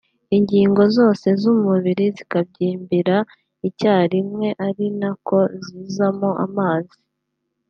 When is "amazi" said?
6.45-6.97